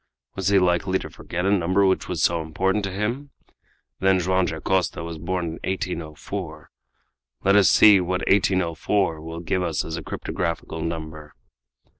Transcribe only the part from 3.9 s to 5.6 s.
Then Joam Dacosta was born in